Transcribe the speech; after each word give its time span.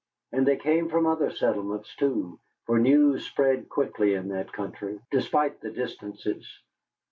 And 0.31 0.47
they 0.47 0.57
came 0.57 0.89
from 0.89 1.05
other 1.05 1.29
settlements, 1.29 1.95
too, 1.95 2.39
for 2.65 2.79
news 2.79 3.23
spread 3.27 3.69
quickly 3.69 4.15
in 4.15 4.29
that 4.29 4.51
country, 4.51 4.99
despite 5.11 5.61
the 5.61 5.69
distances. 5.69 6.43